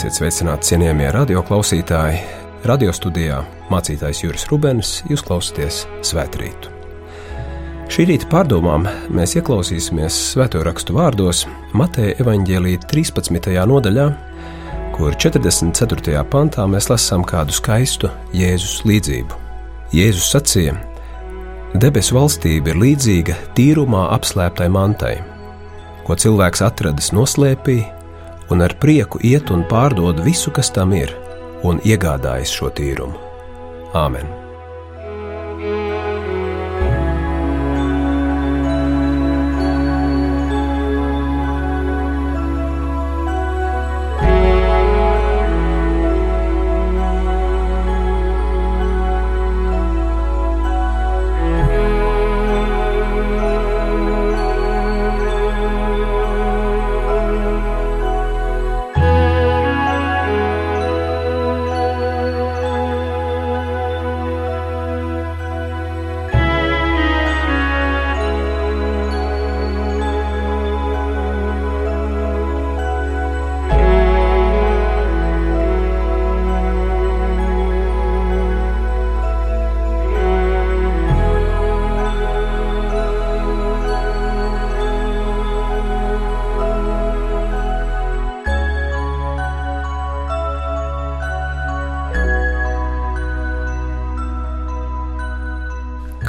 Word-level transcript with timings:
Esiet 0.00 0.16
sveicināti, 0.16 0.64
cienījamie 0.64 1.10
radioklausītāji! 1.12 2.20
Radio 2.64 2.92
studijā 2.96 3.42
mācītājs 3.68 4.22
Juris 4.22 4.46
Rubens, 4.48 4.92
jūs 5.10 5.20
klausāties 5.26 5.82
Svētrītu. 6.08 6.70
Šī 7.92 8.06
rīta 8.08 8.30
pārdomām 8.32 8.86
mēs 9.12 9.36
ieklausīsimies 9.36 10.16
svēto 10.30 10.64
rakstu 10.64 10.96
vārdos 10.96 11.42
Mateja 11.76 12.16
evaņģēlīja 12.24 12.86
13. 12.88 13.50
nodaļā, 13.74 14.08
kur 14.96 15.20
44. 15.20 16.16
pantā 16.32 16.64
mēs 16.64 16.88
lasām 16.88 17.20
kādu 17.20 17.60
skaistu 17.60 18.08
Jēzus 18.32 18.80
līdzību. 18.88 19.44
Jēzus 20.00 20.32
sacīja: 20.32 20.80
Debesu 21.76 22.16
valstība 22.16 22.72
ir 22.72 22.84
līdzīga 22.88 23.36
tīrumā 23.52 24.08
apslēptai 24.16 24.72
mantai, 24.72 25.18
ko 26.08 26.16
cilvēks 26.16 26.70
atradis 26.72 27.12
noslēpī 27.12 27.82
un 28.50 28.66
ar 28.66 28.74
prieku 28.82 29.22
iet 29.22 29.50
un 29.54 29.64
pārdod 29.70 30.22
visu, 30.26 30.50
kas 30.54 30.72
tam 30.74 30.94
ir, 30.96 31.14
un 31.62 31.82
iegādājas 31.86 32.54
šo 32.58 32.74
tīrumu. 32.74 33.18
Āmen! 33.94 34.39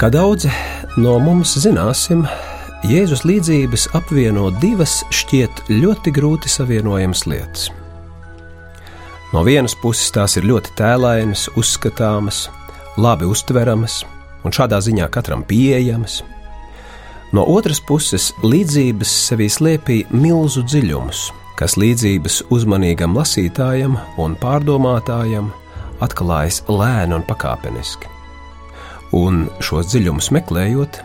Kā 0.02 0.08
daudzi 0.10 0.48
no 0.98 1.12
mums 1.22 1.52
zināsim, 1.62 2.24
Jēzus 2.90 3.20
līdzības 3.22 3.84
apvieno 3.94 4.48
divas 4.58 4.96
šķiet 5.14 5.60
ļoti 5.70 6.10
grūti 6.16 6.50
savienojamas 6.50 7.20
lietas. 7.30 7.68
No 9.30 9.44
vienas 9.46 9.76
puses 9.78 10.10
tās 10.10 10.34
ir 10.40 10.48
ļoti 10.50 10.74
tēlainas, 10.80 11.44
uzskatāmas, 11.54 12.48
labi 12.98 13.30
uztveramas 13.30 14.00
un 14.42 14.50
šādā 14.50 14.80
ziņā 14.82 15.06
katram 15.14 15.46
pieejamas. 15.46 16.24
No 17.30 17.46
otras 17.54 17.78
puses, 17.78 18.32
līdzības 18.42 19.12
sevī 19.28 19.46
slēpj 19.46 20.00
milzu 20.10 20.64
dziļumus, 20.66 21.28
kas 21.54 21.78
līdzības 21.78 22.42
uzmanīgam 22.50 23.14
lasītājam 23.14 23.94
un 24.18 24.34
pārdomātājam 24.42 25.54
atklājas 26.02 26.64
lēni 26.66 27.20
un 27.20 27.30
pakāpeniski 27.30 28.11
un 29.16 29.46
šos 29.62 29.92
dziļumus 29.92 30.30
meklējot, 30.34 31.00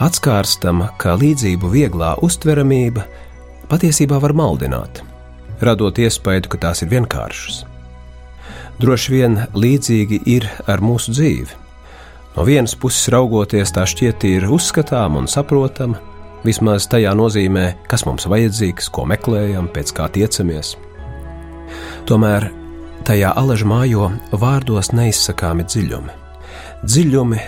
atskārstam, 0.00 0.86
ka 1.00 1.14
līdzību 1.20 1.70
vieglā 1.72 2.14
uztveramība 2.24 3.04
patiesībā 3.70 4.18
var 4.22 4.34
maldināt, 4.36 5.02
radot 5.60 6.00
iespēju, 6.00 6.48
ka 6.50 6.60
tās 6.66 6.82
ir 6.84 6.92
vienkāršas. 6.94 7.64
Droši 8.80 9.12
vien 9.12 9.42
līdzīgi 9.52 10.22
ir 10.32 10.46
ar 10.70 10.80
mūsu 10.80 11.12
dzīvi. 11.12 11.58
No 12.36 12.46
vienas 12.48 12.72
puses 12.78 13.10
raugoties, 13.12 13.72
tā 13.74 13.84
šķiet 13.88 14.24
ir 14.28 14.46
uzskatāma 14.48 15.20
un 15.20 15.28
saprotama, 15.28 15.98
vismaz 16.46 16.86
tajā 16.88 17.12
nozīmē, 17.18 17.66
kas 17.90 18.06
mums 18.08 18.24
vajadzīgs, 18.30 18.88
ko 18.94 19.04
meklējam, 19.10 19.68
pēc 19.74 19.92
kā 19.98 20.08
tiecamies. 20.14 20.78
Tomēr 22.08 22.48
tajā 23.04 23.34
alažā 23.36 23.68
mājo 23.68 24.08
vārdos 24.32 24.94
neizsakāmi 24.96 25.68
dziļumi 25.68 26.29
dziļumi, 26.84 27.40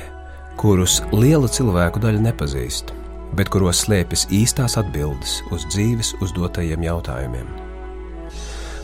kurus 0.61 1.01
liela 1.17 1.49
cilvēku 1.49 2.01
daļa 2.03 2.21
nepazīst, 2.29 2.93
bet 3.37 3.49
kuros 3.53 3.81
slēpjas 3.87 4.27
īstās 4.35 4.77
atbildes 4.81 5.39
uz 5.55 5.65
dzīves 5.73 6.15
uzdotajiem 6.25 6.85
jautājumiem. 6.85 7.47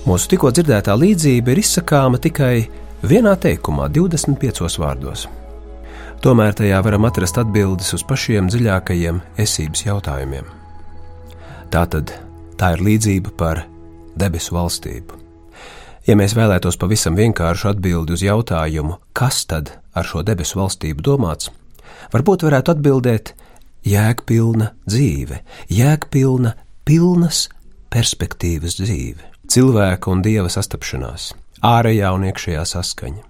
Mūsu 0.09 0.31
tikko 0.33 0.53
dzirdētā 0.55 0.95
līdzība 0.97 1.53
ir 1.53 1.61
izsakāma 1.61 2.21
tikai 2.23 2.69
vienā 3.05 3.35
teikumā, 3.37 3.91
25 3.93 4.79
vārdos. 4.81 5.27
Tomēr 6.25 6.57
tajā 6.57 6.81
varam 6.83 7.05
atrast 7.07 7.37
atbildes 7.39 7.93
uz 7.95 8.03
pašiem 8.09 8.49
dziļākajiem 8.51 9.21
esības 9.39 9.85
jautājumiem. 9.85 10.49
Tā 11.69 11.85
tad 11.93 12.15
tā 12.59 12.73
ir 12.75 12.83
līdzība 12.89 13.35
par 13.39 13.67
debesu 14.19 14.57
valstību. 14.57 15.21
Ja 16.09 16.17
mēs 16.17 16.33
vēlētos 16.33 16.81
pavisam 16.81 17.19
vienkāršu 17.21 17.69
atbildi 17.75 18.17
uz 18.17 18.25
jautājumu, 18.25 18.97
kas 19.13 19.45
tad 19.45 19.75
ar 20.01 20.09
šo 20.09 20.25
debesu 20.27 20.61
valstību 20.61 21.05
domāts, 21.05 21.51
varbūt 22.13 22.47
varētu 22.47 22.75
atbildēt 22.75 23.35
jēgpilna 23.89 24.73
dzīve, 24.89 25.41
jēgpilna, 25.73 26.55
pilnas 26.89 27.47
perspektīvas 27.93 28.79
dzīve, 28.81 29.33
cilvēka 29.51 30.13
un 30.13 30.23
dieva 30.25 30.51
sastapšanās, 30.53 31.33
ārējā 31.65 32.13
un 32.17 32.29
iekšējā 32.29 32.65
saskaņa, 32.73 33.25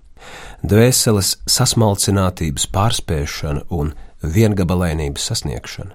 dvēseles 0.66 1.36
sasmalcinātības 1.48 2.68
pārspēšana 2.74 3.66
un 3.74 3.94
viengabalainības 4.22 5.30
sasniegšana, 5.30 5.94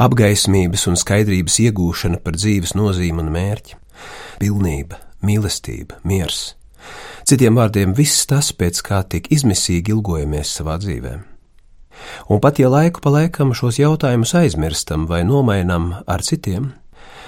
apgaismības 0.00 0.86
un 0.90 0.98
skaidrības 1.00 1.58
iegūšana 1.66 2.22
par 2.24 2.38
dzīves 2.38 2.76
nozīmi 2.78 3.24
un 3.24 3.34
mērķi, 3.34 3.76
pilnība, 4.40 5.02
mīlestība, 5.26 6.00
miers. 6.06 6.54
Citiem 7.28 7.58
vārdiem, 7.58 7.94
viss 7.96 8.26
tas, 8.26 8.52
pēc 8.52 8.80
kā 8.86 9.02
tik 9.08 9.30
izmisīgi 9.34 9.94
ilgojamies 9.94 10.54
savā 10.58 10.78
dzīvē. 10.82 11.14
Un 12.32 12.40
pat 12.40 12.58
ja 12.58 12.70
laiku 12.72 13.02
pa 13.04 13.12
laikam 13.12 13.52
šos 13.56 13.78
jautājumus 13.80 14.32
aizmirstam 14.38 15.06
vai 15.10 15.22
nomainam 15.28 15.92
ar 16.06 16.24
citiem, 16.24 16.72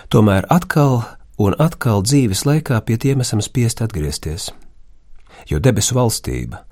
tomēr 0.08 0.48
atkal 0.50 1.02
un 1.42 1.56
atkal 1.60 2.04
dzīves 2.06 2.44
laikā 2.48 2.80
pie 2.86 2.98
tiem 3.00 3.24
esam 3.24 3.42
spiest 3.44 3.82
atgriezties. 3.84 4.50
Jo 5.50 5.58
debesu 5.58 5.96
valstība, 5.98 6.62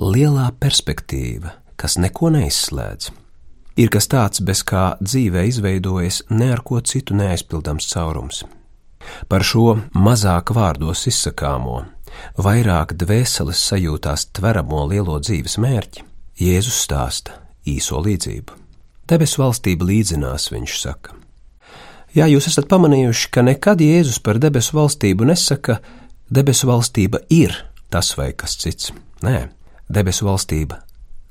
lielā 0.00 0.50
perspektīva, 0.60 1.54
kas 1.80 1.96
neko 1.98 2.30
neizslēdz, 2.34 3.10
ir 3.80 3.92
kas 3.92 4.10
tāds, 4.12 4.42
bez 4.44 4.62
kā 4.66 4.94
dzīvē 5.00 5.46
izveidojas 5.48 6.22
ne 6.30 6.50
ar 6.54 6.64
ko 6.66 6.80
citu 6.84 7.16
neaizpildāms 7.16 7.88
caurums. 7.92 8.44
Par 9.28 9.44
šo 9.46 9.78
mazāk 9.96 10.52
vārdos 10.52 11.06
izsakāmo, 11.08 11.80
vairāk 12.38 12.94
dvēseles 12.98 13.60
sajūtās 13.70 14.28
tveramo 14.36 14.86
lielo 14.90 15.18
dzīves 15.20 15.58
mērķi, 15.62 16.04
Jēzus 16.40 16.82
stāsta 16.86 17.36
īso 17.68 18.00
līdzību. 18.00 18.56
Debesu 19.10 19.42
valstība 19.42 19.88
līdzinās, 19.88 20.50
viņš 20.52 20.76
saka. 20.80 21.16
Jā, 22.14 22.26
jūs 22.30 22.48
esat 22.50 22.66
pamanījuši, 22.70 23.28
ka 23.34 23.42
nekad 23.46 23.82
Jēzus 23.82 24.20
par 24.24 24.40
debesu 24.42 24.78
valstību 24.78 25.28
nesaka, 25.30 25.80
debesu 26.30 26.70
valstība 26.70 27.20
ir 27.30 27.54
tas 27.90 28.14
vai 28.18 28.32
kas 28.32 28.56
cits. 28.58 28.92
Nē, 29.22 29.50
debesu 29.90 30.26
valstība 30.26 30.80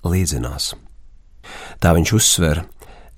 līdzinās. 0.07 0.73
Tā 1.79 1.95
viņš 1.95 2.13
uzsver, 2.15 2.63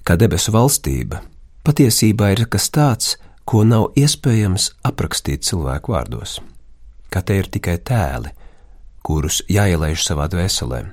ka 0.06 0.16
debesu 0.18 0.54
valstība 0.56 1.22
patiesībā 1.66 2.32
ir 2.34 2.46
kas 2.50 2.70
tāds, 2.74 3.18
ko 3.46 3.66
nav 3.68 3.92
iespējams 3.98 4.72
aprakstīt 4.88 5.46
cilvēku 5.46 5.94
vārdos. 5.94 6.40
Ka 7.12 7.22
te 7.22 7.38
ir 7.42 7.50
tikai 7.52 7.78
tēli, 7.84 8.32
kurus 9.04 9.42
jāielaiž 9.52 10.06
savā 10.06 10.30
dvēselē, 10.32 10.86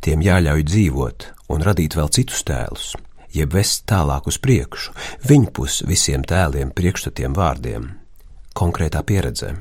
tiem 0.00 0.22
jāļauj 0.24 0.64
dzīvot 0.70 1.26
un 1.52 1.64
radīt 1.66 1.96
vēl 1.98 2.10
citus 2.16 2.42
tēlus, 2.46 2.94
jeb 3.34 3.54
vest 3.54 3.84
tālāk 3.90 4.28
uz 4.30 4.38
priekšu, 4.42 4.94
viņpus 5.28 5.82
visiem 5.88 6.24
tēliem, 6.26 6.72
priekšstatiem 6.74 7.36
vārdiem, 7.36 7.90
konkrētā 8.56 9.02
pieredzē. 9.06 9.54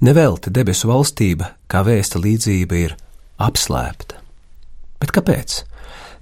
Nevelti 0.00 0.50
debesu 0.50 0.88
valstība, 0.88 1.52
kā 1.68 1.84
vēsta 1.84 2.20
līdzība, 2.22 2.78
ir 2.88 2.96
apslēpta. 3.40 4.16
Bet 5.00 5.12
kāpēc? 5.16 5.60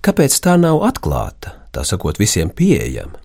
Kāpēc 0.03 0.35
tā 0.43 0.57
nav 0.59 0.83
atklāta, 0.87 1.55
tā 1.75 1.85
sakot, 1.87 2.19
visiem 2.19 2.51
pieejama? 2.51 3.23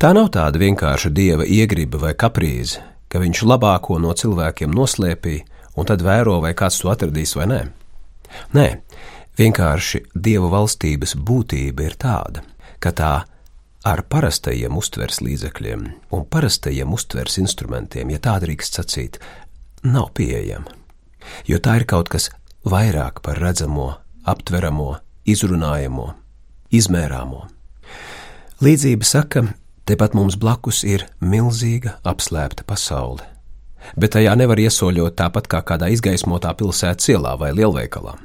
Tā 0.00 0.14
nav 0.16 0.30
tāda 0.32 0.60
vienkārša 0.60 1.10
dieva 1.12 1.44
iegriba 1.44 2.00
vai 2.00 2.14
kaprīze, 2.16 2.80
ka 3.08 3.20
viņš 3.22 3.44
labāko 3.48 3.98
no 4.02 4.12
cilvēkiem 4.12 4.74
noslēpīja 4.74 5.44
un 5.78 5.88
tad 5.88 6.02
vēro, 6.04 6.38
vai 6.42 6.54
kāds 6.58 6.80
to 6.82 6.90
atradīs 6.92 7.34
vai 7.38 7.46
nē. 7.50 7.60
Nē, 8.56 8.66
vienkārši 9.38 10.02
dieva 10.14 10.50
valstības 10.52 11.14
būtība 11.16 11.86
ir 11.86 11.96
tāda, 12.00 12.42
ka 12.82 12.92
tā 12.92 13.12
ar 13.88 14.02
parastajiem 14.10 14.76
uztvers 14.76 15.22
līdzekļiem 15.24 15.84
un 16.14 16.24
parastajiem 16.28 16.92
uztvers 16.92 17.38
instrumentiem, 17.40 18.10
ja 18.10 18.20
tā 18.22 18.36
drīkst 18.42 18.80
sacīt, 18.80 19.20
nav 19.86 20.10
pieejama. 20.18 20.74
Jo 21.46 21.60
tā 21.62 21.78
ir 21.80 21.86
kaut 21.88 22.10
kas 22.12 22.30
vairāk 22.68 23.22
par 23.24 23.38
redzamo, 23.40 23.92
aptveramo, 24.28 24.96
izrunājamo, 25.28 26.08
izmērāmo. 26.74 27.46
Līdzība 28.64 29.06
saka, 29.06 29.44
tepat 29.88 30.14
mums 30.16 30.36
blakus 30.36 30.82
ir 30.84 31.06
milzīga 31.24 31.96
apslēpta 32.06 32.66
pasaule, 32.68 33.24
bet 33.96 34.12
tajā 34.16 34.34
nevar 34.36 34.60
iesoļot 34.60 35.16
tāpat 35.16 35.48
kā 35.48 35.62
kādā 35.64 35.88
izgaismotā 35.94 36.52
pilsētas 36.58 37.08
ielā 37.14 37.36
vai 37.40 37.54
lielveikalā. 37.56 38.18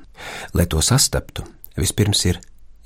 Lai 0.54 0.65
to 0.69 0.81
sastaptu, 0.83 1.45
vispirms 1.80 2.25
ir 2.27 2.42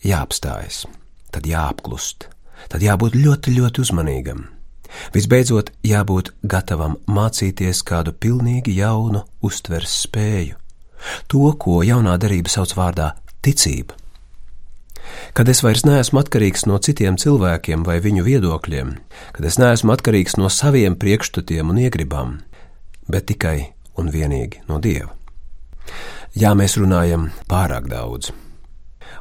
jāapstājas, 0.05 0.85
tad 1.33 1.49
jāapklust, 1.49 2.29
tad 2.69 2.85
jābūt 2.85 3.17
ļoti, 3.17 3.57
ļoti 3.57 3.83
uzmanīgam. 3.85 4.45
Visbeidzot, 5.13 5.73
jābūt 5.83 6.31
gatavam 6.47 6.95
mācīties 7.11 7.81
kādu 7.85 8.13
pilnīgi 8.13 8.77
jaunu 8.77 9.25
uztveres 9.43 10.03
spēju, 10.05 10.55
to, 11.27 11.49
ko 11.59 11.81
jaunā 11.83 12.15
darība 12.21 12.53
sauc 12.53 12.77
vārdā 12.77 13.11
ticība 13.43 13.97
kad 15.37 15.49
es 15.49 15.63
vairs 15.63 15.85
neesmu 15.87 16.21
atkarīgs 16.21 16.65
no 16.69 16.79
citiem 16.83 17.17
cilvēkiem 17.19 17.85
vai 17.87 17.99
viņu 18.03 18.25
viedokļiem, 18.25 18.95
kad 19.35 19.47
es 19.47 19.59
neesmu 19.61 19.93
atkarīgs 19.95 20.37
no 20.41 20.49
saviem 20.53 20.97
priekšstatiem 20.99 21.69
un 21.73 21.81
iegribām, 21.85 22.33
bet 23.07 23.29
tikai 23.31 23.73
un 23.97 24.11
vienīgi 24.13 24.63
no 24.69 24.81
Dieva. 24.83 25.13
Jā, 26.37 26.51
mēs 26.57 26.77
runājam 26.77 27.29
pārāk 27.49 27.87
daudz, 27.89 28.33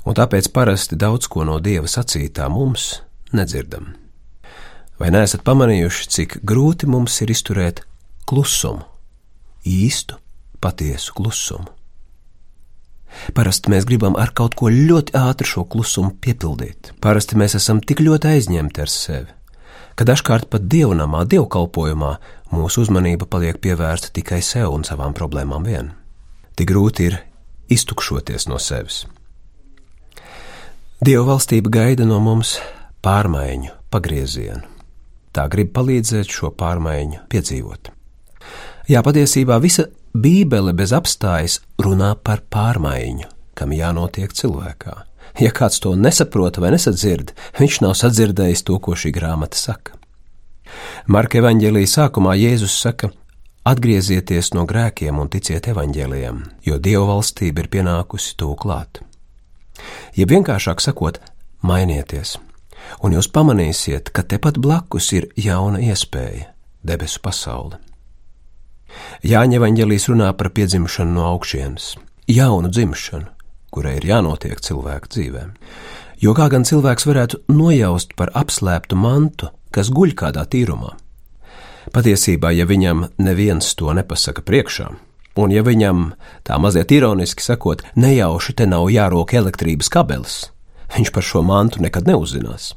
un 0.04 0.16
tāpēc 0.18 0.50
parasti 0.52 0.98
daudz 0.98 1.30
ko 1.32 1.46
no 1.48 1.60
Dieva 1.62 1.88
sacītā 1.90 2.48
mums 2.52 2.96
nedzirdam. 3.36 3.94
Vai 4.96 5.12
neesat 5.12 5.44
pamanījuši, 5.44 6.10
cik 6.12 6.38
grūti 6.48 6.88
mums 6.88 7.20
ir 7.20 7.32
izturēt 7.32 7.82
klusumu, 8.28 8.86
īstu, 9.68 10.16
patiesu 10.60 11.12
klusumu? 11.16 11.75
Parasti 13.36 13.72
mēs 13.72 13.86
gribam 13.88 14.16
ar 14.18 14.32
kaut 14.36 14.56
ko 14.58 14.70
ļoti 14.72 15.14
ātri 15.18 15.48
šo 15.48 15.64
klusumu 15.70 16.14
piepildīt. 16.20 16.92
Parasti 17.02 17.38
mēs 17.38 17.56
esam 17.58 17.80
tik 17.80 18.02
ļoti 18.04 18.32
aizņemti 18.34 18.82
ar 18.84 18.92
sevi, 18.92 19.32
ka 19.96 20.06
dažkārt 20.08 20.50
pat 20.52 20.68
dievnamā, 20.70 21.24
dievkalpojumā 21.28 22.12
mūsu 22.54 22.84
uzmanība 22.84 23.28
paliek 23.30 23.58
pievērsta 23.62 24.12
tikai 24.16 24.42
sev 24.44 24.72
un 24.74 24.86
savām 24.86 25.16
problēmām 25.16 25.66
vien. 25.66 25.92
Tik 26.56 26.70
grūti 26.70 27.10
ir 27.10 27.18
iztukšoties 27.72 28.48
no 28.48 28.60
sevis. 28.62 29.04
Dieva 31.02 31.26
valstība 31.28 31.70
gaida 31.72 32.06
no 32.08 32.22
mums 32.24 32.56
pārmaiņu, 33.04 33.74
pagriezienu. 33.92 34.64
Tā 35.36 35.44
grib 35.52 35.74
palīdzēt 35.76 36.32
šo 36.32 36.48
pārmaiņu 36.56 37.26
piedzīvot. 37.28 37.90
Jā, 38.88 39.02
patiesībā 39.04 39.58
visa 39.60 39.84
Bībele 40.16 40.72
bez 40.72 40.94
apstājas 40.96 41.58
runā 41.82 42.14
par 42.16 42.40
pārmaiņu, 42.52 43.28
kam 43.58 43.74
jānotiek 43.76 44.32
cilvēkā. 44.32 44.94
Ja 45.42 45.50
kāds 45.52 45.82
to 45.84 45.92
nesaprot 45.98 46.56
vai 46.62 46.70
nesadzird, 46.72 47.34
viņš 47.58 47.80
nav 47.84 47.96
sadzirdējis 48.00 48.64
to, 48.64 48.78
ko 48.80 48.96
šī 48.96 49.12
grāmata 49.12 49.58
saka. 49.60 49.96
Marka 51.12 51.40
evanģēlīja 51.42 51.92
sākumā 51.92 52.32
Jēzus 52.40 52.78
saka: 52.80 53.10
Atgriezieties 53.66 54.52
no 54.54 54.64
grēkiem 54.64 55.18
un 55.20 55.28
ticiet 55.28 55.68
evanģēlijam, 55.68 56.42
jo 56.64 56.78
Dieva 56.78 57.04
valstība 57.10 57.64
ir 57.64 57.70
pienākusi 57.72 58.36
tūklāt. 58.40 59.02
Ja 60.16 60.24
vienkāršāk 60.30 60.80
sakot, 60.80 61.20
mainieties, 61.60 62.38
un 63.02 63.18
jūs 63.18 63.28
pamanīsiet, 63.28 64.14
ka 64.14 64.24
tepat 64.24 64.62
blakus 64.62 65.12
ir 65.12 65.28
jauna 65.36 65.82
iespēja- 65.82 66.54
debesu 66.88 67.20
pasaule. 67.20 67.85
Jāņa 69.26 69.58
evanģēlijas 69.60 70.08
runā 70.10 70.28
par 70.38 70.50
piedzimšanu 70.54 71.16
no 71.16 71.26
augšienes, 71.32 71.94
jaunu 72.30 72.70
dzimšanu, 72.72 73.28
kurai 73.74 73.96
ir 73.98 74.06
jānotiek 74.08 74.60
cilvēka 74.62 75.10
dzīvē. 75.12 75.42
Jo 76.22 76.32
kā 76.36 76.46
gan 76.52 76.64
cilvēks 76.64 77.08
varētu 77.08 77.42
nojaust 77.52 78.14
par 78.16 78.32
apslēptu 78.34 78.96
mantu, 78.96 79.50
kas 79.74 79.90
guļ 79.92 80.14
kādā 80.16 80.46
tīrumā? 80.48 80.94
Patiesībā, 81.92 82.50
ja 82.56 82.66
viņam 82.66 83.04
neviens 83.22 83.74
to 83.78 83.92
nepasaka 83.94 84.42
priekšā, 84.42 84.88
un 85.36 85.52
ja 85.52 85.62
viņam 85.66 86.08
tā 86.46 86.56
mazliet 86.58 86.94
ironiski 86.96 87.44
sakot, 87.44 87.84
nejauši 87.94 88.56
te 88.56 88.66
nav 88.66 88.88
jārok 88.90 89.36
elektrības 89.36 89.92
kabelis, 89.92 90.40
viņš 90.96 91.12
par 91.12 91.26
šo 91.26 91.44
mantu 91.46 91.84
nekad 91.84 92.08
neuzzinās 92.08 92.72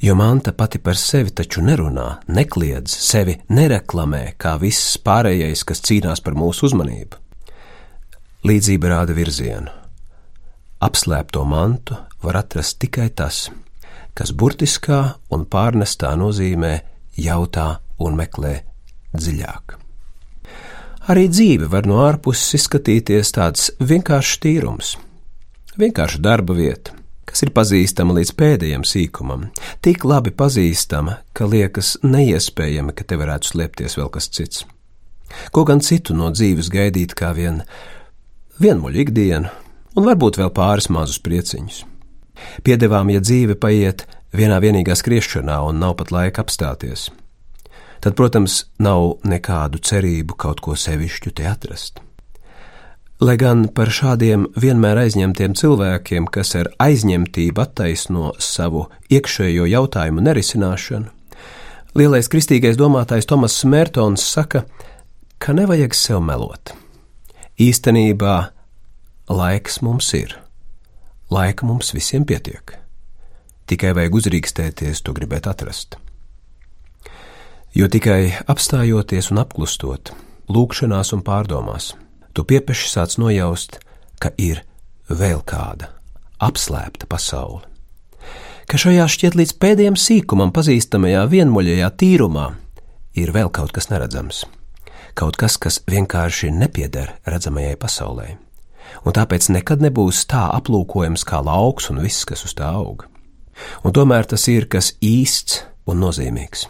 jo 0.00 0.14
manta 0.14 0.52
pati 0.52 0.78
par 0.78 0.96
sevi 0.96 1.30
taču 1.30 1.62
nerunā, 1.64 2.20
nekliedz, 2.28 2.92
sevi 2.92 3.36
nereklamē 3.52 4.22
kā 4.40 4.56
viss 4.60 4.96
pārējais, 5.04 5.64
kas 5.68 5.82
cīnās 5.84 6.22
par 6.24 6.36
mūsu 6.38 6.70
uzmanību. 6.70 7.18
Līdzība 8.48 8.94
rāda 8.94 9.16
virzienu. 9.16 9.68
Apslēpto 10.80 11.44
mantu 11.44 11.98
var 12.24 12.38
atrast 12.40 12.78
tikai 12.80 13.10
tas, 13.12 13.50
kas 14.16 14.32
burtiskā 14.32 15.02
un 15.36 15.44
pārnestā 15.44 16.14
nozīmē 16.16 16.72
jautā 17.20 17.68
un 18.00 18.16
meklē 18.16 18.54
dziļāk. 19.12 19.76
Arī 21.12 21.26
dzīve 21.28 21.68
var 21.68 21.88
no 21.90 22.00
ārpuses 22.06 22.56
izskatīties 22.56 23.34
tāds 23.36 23.68
vienkāršs 23.80 24.40
tīrums, 24.40 24.94
vienkārša 25.80 26.20
darba 26.24 26.56
vieta, 26.56 26.96
kas 27.30 27.44
ir 27.46 27.52
pazīstama 27.56 28.16
līdz 28.18 28.34
pēdējiem 28.38 28.84
sīkumam, 28.86 29.48
tik 29.84 30.04
labi 30.08 30.32
pazīstama, 30.34 31.20
ka 31.32 31.48
liekas 31.48 31.96
neiespējami, 32.02 32.94
ka 32.96 33.06
te 33.06 33.18
varētu 33.20 33.52
slēpties 33.52 33.96
vēl 34.00 34.10
kas 34.12 34.28
cits. 34.34 34.66
Ko 35.54 35.64
gan 35.64 35.82
citu 35.84 36.16
no 36.18 36.30
dzīves 36.34 36.70
gaidīt 36.72 37.14
kā 37.18 37.30
vien 37.36 37.62
vienmuļu 38.60 39.04
ikdienu, 39.04 39.52
un 39.96 40.06
varbūt 40.06 40.40
vēl 40.40 40.50
pāris 40.54 40.90
mazus 40.92 41.20
prieciņus. 41.22 41.84
Piedevām, 42.66 43.10
ja 43.12 43.22
dzīve 43.22 43.56
paiet 43.60 44.06
vienā 44.36 44.60
vienīgā 44.62 44.96
skriešanā 44.96 45.60
un 45.68 45.80
nav 45.82 45.96
pat 46.00 46.12
laika 46.14 46.44
apstāties, 46.44 47.08
tad, 48.00 48.16
protams, 48.18 48.64
nav 48.82 49.20
nekādu 49.28 49.82
cerību 49.84 50.38
kaut 50.40 50.62
ko 50.64 50.76
sevišķu 50.78 51.34
te 51.36 51.48
atrast. 51.50 52.00
Lai 53.20 53.34
gan 53.36 53.66
par 53.76 53.90
šādiem 53.92 54.46
vienmēr 54.56 54.96
aizņemtiem 55.02 55.52
cilvēkiem, 55.52 56.24
kas 56.32 56.54
ar 56.56 56.70
aizņemtību 56.80 57.60
attaisno 57.60 58.30
savu 58.40 58.86
iekšējo 59.12 59.66
jautājumu 59.68 60.24
nerisināšanu, 60.24 61.10
lielais 62.00 62.32
kristīgais 62.32 62.80
domātājs 62.80 63.28
Tomas 63.28 63.58
Mērtons 63.68 64.24
saka, 64.24 64.64
ka 65.36 65.52
nevajag 65.52 65.92
sev 65.92 66.24
melot. 66.24 66.72
Īstenībā 67.60 68.38
laiks 69.28 69.82
mums 69.84 70.08
ir, 70.16 70.38
laika 71.28 71.68
mums 71.68 71.92
visiem 71.92 72.24
pietiek, 72.24 72.72
tikai 73.68 73.92
vajag 74.00 74.16
uzrīkstēties 74.16 75.04
to 75.04 75.12
gribēt 75.12 75.44
atrast. 75.44 76.00
Jo 77.76 77.84
tikai 77.92 78.46
apstājoties 78.48 79.28
un 79.28 79.44
apklustot, 79.44 80.16
lūkšanās 80.48 81.12
un 81.12 81.20
pārdomās, 81.20 81.92
tu 82.34 82.44
piepeši 82.46 82.90
sāc 82.90 83.16
nojaust, 83.20 83.78
ka 84.20 84.32
ir 84.38 84.62
vēl 85.08 85.42
kāda 85.46 85.90
apslēpta 86.40 87.08
pasaule. 87.10 87.66
Ka 88.70 88.78
šajā 88.78 89.06
šķiet 89.10 89.36
līdz 89.38 89.56
pēdējiem 89.58 89.96
sīkumam 89.98 90.52
pazīstamajā 90.54 91.24
vienmuļajā 91.32 91.88
tīrumā 91.98 92.46
ir 93.18 93.32
vēl 93.34 93.50
kaut 93.50 93.74
kas 93.74 93.90
neredzams, 93.90 94.44
kaut 95.18 95.38
kas, 95.40 95.58
kas 95.58 95.80
vienkārši 95.90 96.52
nepieder 96.54 97.16
redzamajai 97.26 97.74
pasaulē, 97.80 98.28
un 99.02 99.16
tāpēc 99.16 99.50
nekad 99.56 99.82
nebūs 99.82 100.22
tā 100.30 100.46
aplūkojams 100.54 101.26
kā 101.26 101.42
lauks 101.42 101.90
un 101.90 101.98
viss, 102.04 102.22
kas 102.28 102.46
uz 102.46 102.54
tā 102.54 102.70
aug. 102.70 103.08
Un 103.84 103.92
tomēr 103.92 104.28
tas 104.30 104.46
ir 104.48 104.70
kas 104.70 104.94
īsts 105.02 105.64
un 105.90 106.00
nozīmīgs. 106.04 106.68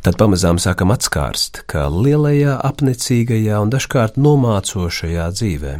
Tad 0.00 0.16
pamazām 0.16 0.56
sākam 0.56 0.94
atskārst, 0.94 1.58
ka 1.68 1.82
lielajā, 1.92 2.54
apnicīgajā 2.64 3.58
un 3.60 3.68
dažkārt 3.72 4.14
nomācošajā 4.16 5.26
dzīvē, 5.36 5.72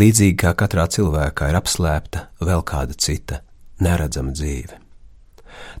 līdzīgi 0.00 0.36
kā 0.40 0.54
katrā 0.56 0.86
cilvēkā 0.94 1.50
ir 1.52 1.58
apslēpta 1.58 2.22
vēl 2.40 2.64
kāda 2.64 2.96
cita, 2.96 3.42
neredzama 3.84 4.32
dzīve. 4.32 4.80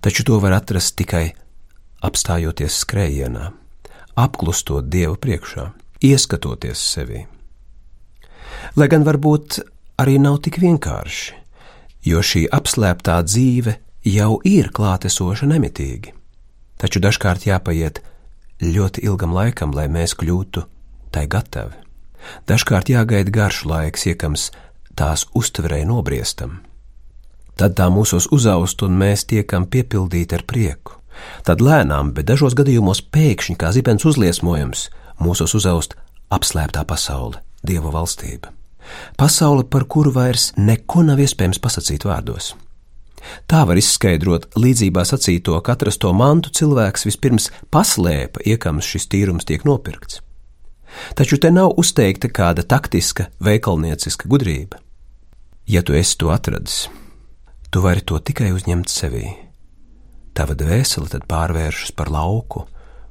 Taču 0.04 0.26
to 0.28 0.36
var 0.44 0.58
atrast 0.58 0.92
tikai 1.00 1.30
apstājoties 2.04 2.82
skrējienā, 2.84 3.48
apklustot 4.20 4.92
Dievu 4.92 5.16
priekšā, 5.16 5.70
ieskatoties 6.04 6.84
sevī. 6.92 7.24
Lai 8.76 8.90
gan 8.92 9.08
varbūt 9.08 9.62
arī 10.04 10.18
nav 10.20 10.42
tik 10.44 10.60
vienkārši, 10.60 11.32
jo 12.12 12.20
šī 12.20 12.44
apslēptā 12.60 13.22
dzīve 13.24 13.78
jau 14.04 14.36
ir 14.44 14.68
klātesoša 14.76 15.48
nemitīgi, 15.56 16.15
taču 16.80 17.00
dažkārt 17.02 17.46
jāpaiet 17.48 18.02
ļoti 18.62 19.04
ilgam 19.06 19.34
laikam, 19.36 19.74
lai 19.76 19.88
mēs 19.92 20.16
kļūtu 20.18 20.64
tai 21.12 21.26
gatavi. 21.30 21.76
Dažkārt 22.48 22.90
jāgaida 22.90 23.30
garš 23.32 23.64
laiks, 23.68 24.06
iekams 24.10 24.50
tās 24.98 25.26
uztverē 25.36 25.84
nobriestam. 25.86 26.60
Tad 27.56 27.76
tā 27.78 27.86
mūsos 27.92 28.28
uzaust 28.32 28.82
un 28.84 28.98
mēs 29.00 29.24
tiekam 29.30 29.64
piepildīti 29.70 30.36
ar 30.36 30.44
prieku. 30.44 30.98
Tad 31.46 31.62
lēnām, 31.64 32.12
bet 32.12 32.28
dažos 32.28 32.56
gadījumos 32.58 33.00
pēkšņi 33.14 33.56
kā 33.56 33.70
zibens 33.72 34.04
uzliesmojums, 34.04 34.90
mūsos 35.22 35.56
uzaust 35.56 35.96
apslēptā 36.28 36.84
pasaule, 36.84 37.40
Dieva 37.66 37.90
valstība. 37.94 38.52
Pasaule, 39.18 39.64
par 39.64 39.86
kuru 39.90 40.12
vairs 40.14 40.52
neko 40.56 41.02
nav 41.06 41.22
iespējams 41.24 41.58
pasakīt 41.62 42.04
vārdos. 42.06 42.52
Tā 43.46 43.62
var 43.66 43.78
izskaidrot 43.78 44.48
līdzībā 44.58 45.04
sacīto, 45.06 45.56
ka 45.62 45.76
atrasto 45.76 46.12
mantu 46.16 46.52
cilvēks 46.54 47.06
vispirms 47.08 47.50
paslēpa, 47.74 48.42
iekams 48.46 48.86
šis 48.86 49.08
tīrums 49.12 49.46
tiek 49.48 49.64
nopirkts. 49.66 50.20
Taču 51.18 51.38
te 51.42 51.50
nav 51.52 51.74
uzteikta 51.80 52.30
kāda 52.32 52.64
taktiska, 52.64 53.28
veikalnieciska 53.42 54.28
gudrība. 54.30 54.80
Ja 55.66 55.82
tu 55.82 55.96
esi 55.98 56.16
to 56.18 56.30
atradis, 56.30 56.86
tu 57.70 57.82
vari 57.82 58.04
to 58.06 58.18
tikai 58.22 58.52
uzņemt 58.54 58.90
sevī. 58.90 59.26
Tava 60.36 60.54
dvēsele 60.56 61.10
tad 61.10 61.26
pārvēršas 61.28 61.94
par 61.96 62.12
lauku, 62.12 62.66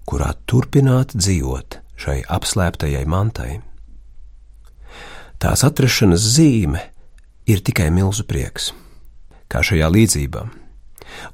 kurā 0.07 0.31
turpināt 0.48 1.15
dzīvot 1.17 1.79
šai 2.00 2.22
apslēptajai 2.38 3.03
mantai. 3.10 3.60
Tās 5.41 5.65
atrašanas 5.67 6.24
zīme 6.38 6.81
ir 7.50 7.62
tikai 7.65 7.91
milzu 7.93 8.24
prieks 8.29 8.72
kā 9.56 9.64
šajā 9.64 9.88
līdzībā, 9.88 10.44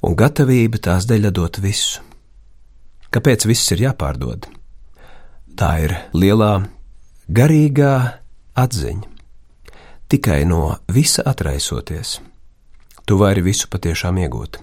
un 0.06 0.14
gatavība 0.14 0.78
tās 0.86 1.08
dēļ 1.10 1.32
dot 1.34 1.58
visu. 1.62 2.02
Kāpēc 3.12 3.48
viss 3.50 3.72
ir 3.74 3.82
jāpārdod? 3.88 4.46
Tā 5.58 5.70
ir 5.84 5.96
lielā 6.14 6.62
garīgā 7.28 7.94
atziņa. 8.54 9.08
Tikai 10.12 10.42
no 10.44 10.76
visa 10.92 11.24
atraisoties, 11.26 12.20
tu 13.08 13.16
vari 13.20 13.42
visu 13.44 13.68
patiešām 13.72 14.20
iegūt. 14.22 14.60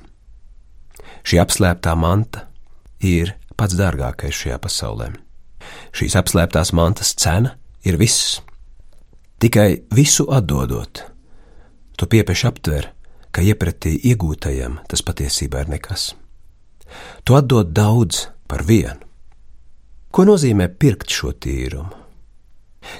Šī 1.25 1.39
apslēptā 1.41 1.95
manta 1.97 2.45
ir 3.01 3.33
pats 3.57 3.75
dārgākais 3.77 4.37
šajā 4.39 4.59
pasaulē. 4.61 5.09
Šīs 5.91 6.15
apslēptās 6.21 6.71
mantas 6.77 7.11
cena 7.17 7.57
ir 7.83 7.97
viss. 7.99 8.39
Tikai 9.41 9.89
visu 9.95 10.27
atdodot, 10.31 11.01
tu 11.97 12.07
piepieši 12.09 12.47
aptver, 12.49 12.89
ka 13.31 13.43
iepratī 13.45 13.95
iegūtajam 14.11 14.79
tas 14.89 15.03
patiesībā 15.05 15.65
ir 15.65 15.71
nekas. 15.75 16.13
Tu 17.23 17.37
atdod 17.37 17.73
daudz 17.75 18.27
par 18.49 18.65
vienu. 18.65 19.05
Ko 20.09 20.25
nozīmē 20.25 20.71
pirkt 20.81 21.13
šo 21.13 21.35
tīrumu? 21.37 21.93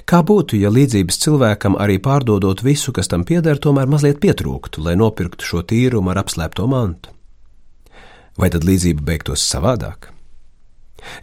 Kā 0.06 0.20
būtu, 0.22 0.58
ja 0.60 0.70
līdzības 0.70 1.18
cilvēkam 1.24 1.74
arī 1.80 1.96
pārdodot 2.02 2.62
visu, 2.62 2.92
kas 2.94 3.08
tam 3.10 3.24
pieder, 3.26 3.58
tomēr 3.58 3.88
mazliet 3.90 4.20
pietrūktu, 4.22 4.84
lai 4.84 4.94
nopirktu 5.00 5.46
šo 5.46 5.64
tīrumu 5.66 6.12
ar 6.12 6.20
apslēpto 6.22 6.68
mantu? 6.70 7.10
Vai 8.38 8.52
tad 8.52 8.62
līdzība 8.68 9.02
beigtos 9.02 9.42
savādāk? 9.42 10.12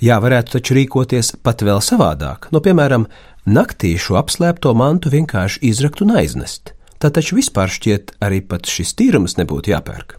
Jā, 0.03 0.17
varētu 0.19 0.57
taču 0.57 0.75
rīkoties 0.75 1.35
pat 1.45 1.61
vēl 1.63 1.79
savādāk, 1.85 2.49
no 2.51 2.59
piemēram, 2.65 3.05
naktī 3.45 3.93
šo 4.01 4.17
apslēpto 4.19 4.73
mantu 4.75 5.13
vienkārši 5.13 5.61
izrakt 5.69 6.01
un 6.03 6.17
aiznest 6.17 6.73
tad 6.99 7.17
taču 7.17 7.37
vispār 7.37 7.71
šķiet 7.71 8.17
arī 8.23 8.41
pat 8.41 8.69
šis 8.69 8.95
tīrums 8.97 9.37
nebūtu 9.39 9.73
jāpērk. 9.73 10.17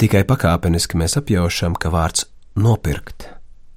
Tikai 0.00 0.24
pakāpeniski 0.24 0.96
mēs 0.96 1.18
apjaušam, 1.20 1.74
ka 1.76 1.92
vārds 1.92 2.24
nopirkt 2.56 3.28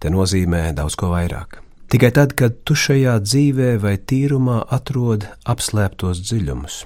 te 0.03 0.11
nozīmē 0.11 0.69
daudz 0.75 0.97
ko 0.99 1.13
vairāk. 1.13 1.61
Tikai 1.93 2.09
tad, 2.15 2.33
kad 2.35 2.55
tu 2.67 2.75
šajā 2.75 3.13
dzīvē 3.23 3.75
vai 3.83 3.93
tīrumā 3.99 4.63
atrod 4.75 5.27
apslēptos 5.47 6.23
dziļumus, 6.25 6.79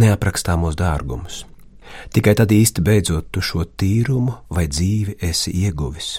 neaprakstāmos 0.00 0.78
dārgumus, 0.78 1.42
tikai 2.16 2.34
tad 2.38 2.54
īsti 2.54 2.84
beidzot 2.86 3.28
tu 3.34 3.44
šo 3.44 3.66
tīrumu 3.68 4.38
vai 4.54 4.66
dzīvi 4.70 5.18
esi 5.28 5.52
ieguvis. 5.66 6.16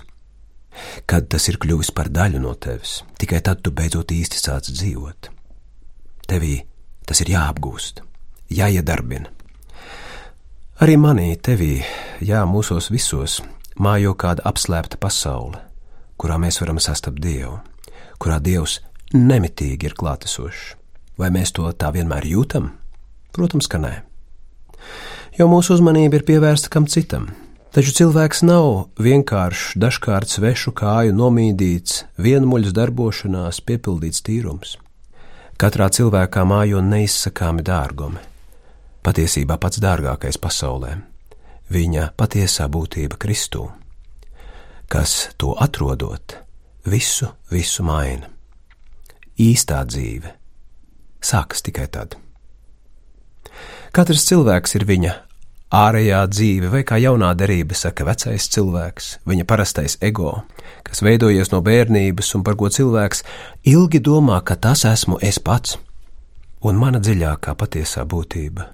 Kad 1.10 1.28
tas 1.34 1.50
ir 1.50 1.58
kļuvis 1.60 1.90
par 1.98 2.12
daļu 2.14 2.40
no 2.44 2.54
tevis, 2.54 3.00
tikai 3.20 3.42
tad 3.44 3.64
tu 3.66 3.74
beidzot 3.76 4.14
īsti 4.16 4.40
sāc 4.40 4.70
dzīvot. 4.70 5.32
Tevī 6.30 6.60
Tas 7.10 7.24
ir 7.24 7.32
jāapgūst, 7.34 8.04
jāiedarbina. 8.54 9.32
Arī 10.80 10.94
manī, 11.02 11.32
tevī, 11.42 11.80
jā, 12.22 12.44
mūsos 12.46 12.92
visos 12.94 13.40
mājo 13.82 14.14
kāda 14.14 14.44
apslēpta 14.46 15.00
pasaule, 15.02 15.58
kurā 16.22 16.38
mēs 16.38 16.60
varam 16.62 16.78
sastapt 16.78 17.18
Dievu, 17.24 17.56
kurā 18.22 18.38
Dievs 18.44 18.78
nemitīgi 19.16 19.90
ir 19.90 19.96
klātesošs. 19.98 20.76
Vai 21.20 21.32
mēs 21.34 21.52
to 21.58 21.66
tā 21.74 21.90
vienmēr 21.96 22.28
jūtam? 22.30 22.70
Protams, 23.36 23.68
ka 23.68 23.82
nē. 23.82 23.94
Jo 25.40 25.50
mūsu 25.50 25.74
uzmanība 25.76 26.20
ir 26.20 26.28
pievērsta 26.28 26.70
kam 26.72 26.86
citam, 26.86 27.32
taču 27.76 27.96
cilvēks 27.98 28.46
nav 28.46 28.92
vienkāršs, 29.02 29.74
dažkārt 29.82 30.30
svešu 30.32 30.76
kāju 30.78 31.18
nomīdīts, 31.18 32.06
vienmuļas 32.22 32.78
darbošanās, 32.78 33.64
piepildīts 33.66 34.24
tīrums. 34.30 34.78
Katrā 35.60 35.90
cilvēkā 35.92 36.46
mājo 36.48 36.80
neizsakāmi 36.80 37.66
dārgumi, 37.68 38.22
patiesībā 39.04 39.58
pats 39.60 39.82
dārgākais 39.84 40.38
pasaulē- 40.40 40.94
viņa 41.76 42.06
patiesā 42.16 42.70
būtība 42.72 43.20
Kristū, 43.20 43.66
kas 44.88 45.28
to 45.38 45.58
atrodot, 45.60 46.38
visu, 46.86 47.34
visu 47.52 47.84
maina. 47.84 48.30
Īstā 49.38 49.84
dzīve 49.84 50.32
sākas 51.20 51.62
tikai 51.62 51.88
tad. 51.92 52.16
Katrs 53.92 54.24
cilvēks 54.32 54.76
ir 54.80 54.86
viņa 54.86 55.14
ārējā 55.70 56.24
dzīve, 56.30 56.70
vai 56.74 56.82
kā 56.88 56.98
jaunā 56.98 57.30
derība 57.38 57.78
saka, 57.78 58.06
vecais 58.08 58.48
cilvēks, 58.50 59.10
viņa 59.30 59.46
parastais 59.46 59.98
ego, 60.02 60.42
kas 60.84 61.04
veidojies 61.06 61.52
no 61.54 61.62
bērnības 61.66 62.34
un 62.38 62.46
par 62.46 62.58
ko 62.58 62.72
cilvēks 62.74 63.24
ilgi 63.70 64.02
domā, 64.02 64.42
ka 64.42 64.58
tas 64.58 64.86
esmu 64.90 65.20
es 65.22 65.38
pats, 65.40 65.78
un 66.66 66.80
mana 66.82 67.02
dziļākā 67.04 67.54
patiesā 67.54 68.06
būtība, 68.10 68.72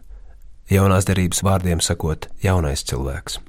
jaunās 0.71 1.07
derības 1.09 1.43
vārdiem 1.43 1.83
sakot, 1.83 2.29
jaunais 2.43 2.85
cilvēks, 2.87 3.41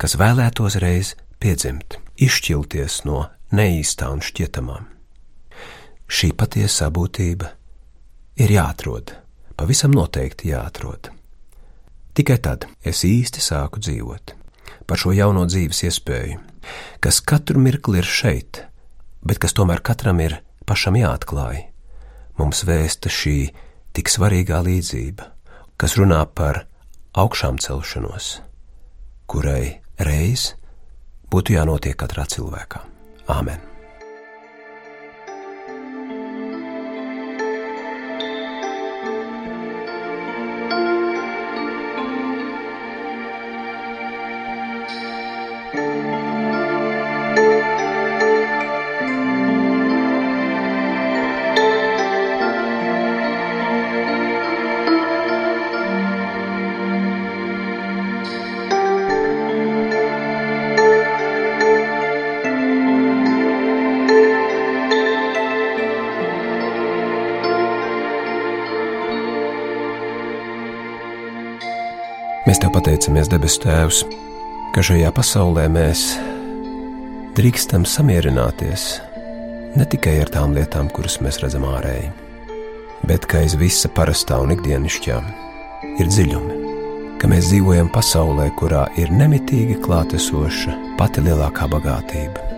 kas 0.00 0.16
vēlētos 0.16 0.80
reiz 0.80 1.14
piedzimt, 1.40 2.00
izšķilties 2.16 3.04
no 3.04 3.26
neīstā 3.52 4.08
un 4.08 4.24
šķietamā. 4.24 4.80
Šī 6.10 6.32
patiesā 6.34 6.88
būtība 6.90 7.52
ir 8.40 8.56
jāatrod, 8.56 9.14
pavisam 9.54 9.92
noteikti 9.94 10.50
jāatrod. 10.50 11.19
Tikai 12.14 12.38
tad 12.42 12.66
es 12.82 13.04
īsti 13.06 13.42
sāku 13.42 13.80
dzīvot 13.82 14.34
par 14.90 14.98
šo 14.98 15.12
jauno 15.14 15.44
dzīves 15.46 15.84
iespēju, 15.86 16.40
kas 16.98 17.20
katru 17.22 17.62
mirkli 17.62 18.00
ir 18.00 18.08
šeit, 18.08 18.64
bet 19.22 19.38
kas 19.42 19.54
tomēr 19.54 19.82
katram 19.86 20.18
ir 20.24 20.40
pašam 20.66 20.98
jāatklāj. 20.98 21.62
Mums 22.40 22.64
vēsta 22.66 23.12
šī 23.12 23.36
tik 23.94 24.10
svarīgā 24.10 24.58
līdzība, 24.66 25.30
kas 25.78 25.94
runā 26.00 26.24
par 26.34 26.64
augšām 27.14 27.62
celšanos, 27.62 28.40
kurai 29.30 29.78
reiz 30.02 30.54
būtu 31.30 31.54
jānotiek 31.58 31.98
katrā 31.98 32.26
cilvēkā. 32.26 32.82
Āmen! 33.30 33.69
Mēs 72.50 72.58
Tev 72.58 72.72
pateicamies, 72.74 73.28
debes 73.30 73.54
Tēvs, 73.62 74.00
ka 74.74 74.82
šajā 74.82 75.12
pasaulē 75.14 75.68
mēs 75.70 76.00
drīkstam 77.36 77.84
samierināties 77.86 78.86
ne 79.78 79.86
tikai 79.86 80.16
ar 80.24 80.32
tām 80.34 80.56
lietām, 80.56 80.88
kuras 80.90 81.20
mēs 81.22 81.38
redzam 81.44 81.62
ārēji, 81.68 82.08
bet 83.06 83.28
ka 83.30 83.44
aiz 83.44 83.54
visa 83.60 83.86
parastā 83.94 84.40
un 84.42 84.50
ikdienišķā 84.56 85.18
ir 86.02 86.10
dziļumi, 86.10 86.56
ka 87.22 87.30
mēs 87.30 87.52
dzīvojam 87.52 87.92
pasaulē, 87.94 88.48
kurā 88.58 88.82
ir 88.98 89.14
nemitīgi 89.14 89.78
klātesoša 89.86 90.74
pati 90.98 91.22
lielākā 91.28 91.70
bagātība. 91.70 92.48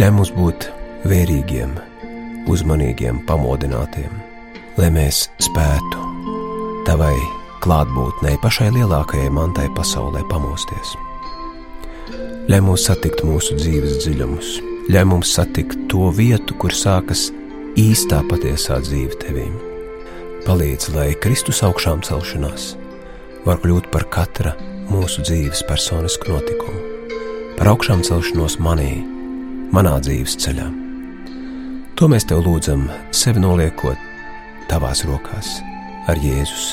Ļauj 0.00 0.16
mums 0.16 0.32
būt 0.38 0.70
vērīgiem, 1.12 1.76
uzmanīgiem, 2.48 3.20
pamodinātiem, 3.28 4.16
lai 4.80 4.90
mēs 4.96 5.26
spētu 5.44 6.08
Tavai 6.88 7.41
klātbūtnei 7.62 8.38
pašai 8.42 8.72
lielākajai 8.74 9.30
mantai 9.34 9.68
pasaulē 9.76 10.24
pamosties. 10.30 10.96
Ļauj 12.50 12.62
mums 12.66 12.86
satikt 12.88 13.22
mūsu 13.26 13.54
dzīves 13.60 14.00
dziļumus, 14.02 14.48
ļauj 14.90 15.06
mums 15.12 15.34
satikt 15.36 15.86
to 15.92 16.10
vietu, 16.16 16.56
kur 16.58 16.74
sākas 16.74 17.28
īstā 17.78 18.18
patiesā 18.26 18.80
dzīve 18.82 19.18
tevīm. 19.22 19.54
Palīdz, 20.42 20.90
lai 20.96 21.12
Kristus 21.22 21.62
augšām 21.62 22.02
celšanās 22.02 22.72
var 23.46 23.62
kļūt 23.62 23.90
par 23.94 24.08
katra 24.10 24.56
mūsu 24.90 25.22
dzīves 25.22 25.62
personisku 25.70 26.34
notikumu, 26.34 26.82
par 27.58 27.72
augšām 27.76 28.02
celšanos 28.06 28.58
manī, 28.58 28.96
manā 29.70 29.96
dzīves 30.02 30.34
ceļā. 30.42 30.68
To 31.94 32.10
mēs 32.10 32.26
tev 32.26 32.42
lūdzam, 32.42 32.88
sevi 33.14 33.42
noliekot 33.44 34.08
tavās 34.66 35.06
rokās 35.06 35.60
ar 36.10 36.18
Jēzus 36.18 36.72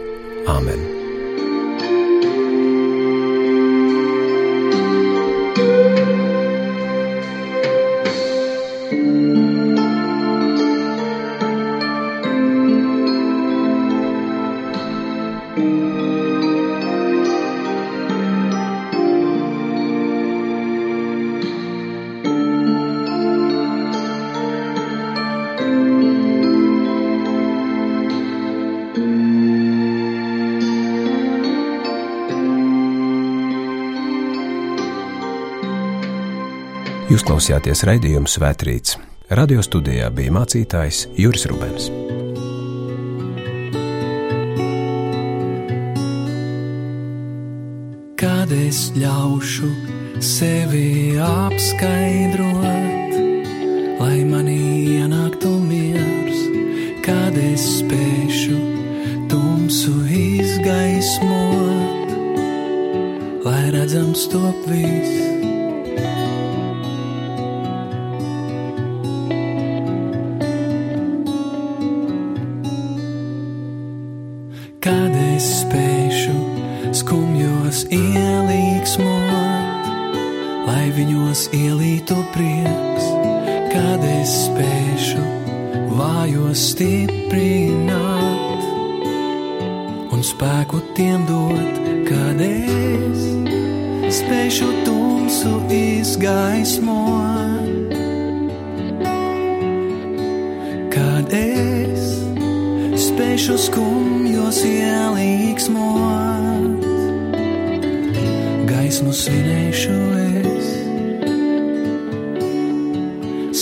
Āmen! 0.47 1.00
Klausījāties 37.41 37.79
raidījuma 37.89 38.29
Svētrīts. 38.29 38.99
Radio 39.33 39.63
studijā 39.65 40.11
bija 40.13 40.29
mācītājs 40.35 41.07
Juris 41.17 41.47
Rubens. 41.49 41.87
Kad 48.21 48.53
es 48.53 48.91
ļaušu 48.93 49.71
sevi 50.21 51.17
apskaidrot, 51.17 53.17
lai 54.03 54.21
manī 54.29 54.61
ienāktu 54.99 55.55
miers, 55.65 56.45
kad 57.01 57.33
es 57.41 57.65
spēšu 57.79 58.61
tumsu 59.33 59.97
izgaismot, 60.21 62.05
lai 63.49 63.65
redzams 63.73 64.29
top 64.29 64.61
viss 64.69 65.30
stiprināt 86.71 88.61
un 90.13 90.21
spēku 90.23 90.79
tiem 90.95 91.25
dot, 91.27 91.79
kad 92.07 92.39
es 92.45 93.25
spēšu 94.21 94.69
tumsu 94.85 95.53
izgaismot. 95.75 97.95
Kad 100.91 101.33
es 101.35 102.03
spēšu 103.07 103.55
skumjos 103.67 104.59
ielīgsmot, 104.67 106.85
gaismu 108.71 109.11
svinēšu 109.23 109.97
es 110.27 110.71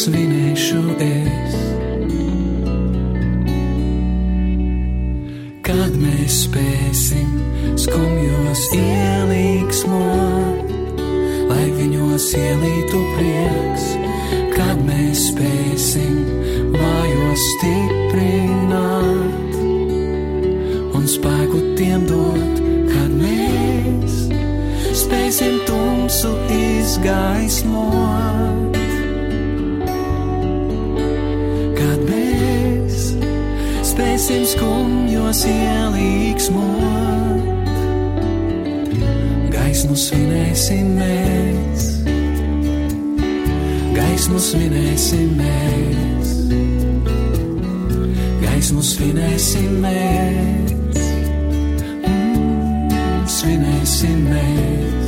svinēšu 0.04 0.84
es. 1.06 1.59
Spēsim 6.90 7.78
skumjos 7.78 8.64
ielīgsmot, 8.74 10.72
lai 11.52 11.68
viņos 11.76 12.26
ielītu 12.34 13.02
prieks, 13.14 13.86
kad 14.56 14.82
mēs 14.88 15.28
spēsim 15.30 16.18
vājos 16.74 17.46
stiprināt 17.54 19.54
un 20.98 21.06
spēku 21.06 21.62
tiem 21.78 22.10
dot, 22.10 22.58
kad 22.90 23.10
mēs 23.22 24.26
spēsim 25.04 25.62
tumsu 25.70 26.34
izgaismot. 26.58 28.39
Skumjos 35.30 35.46
ielīgsmot. 35.46 37.46
Gaismu 39.54 39.96
svinēsim 39.96 40.96
mēs, 40.98 41.84
gaismu 43.94 44.40
svinēsim 44.42 45.38
mēs, 45.38 46.34
gaismu 48.42 48.82
svinēsim 48.82 49.78
mēs, 49.86 50.98
mm, 52.08 53.28
svinēsim 53.28 54.26
mēs. 54.30 54.99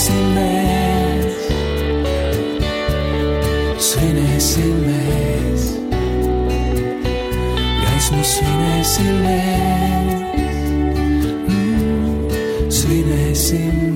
Svinēsim 0.00 0.30
mēs, 0.32 1.40
svinēsim 3.84 4.78
mēs, 4.86 5.66
gaismu 7.82 8.22
svinēsim 8.32 9.12
mēs, 9.26 10.26
mm, 11.52 12.34
svinēsim 12.80 13.70
mēs. 13.76 13.89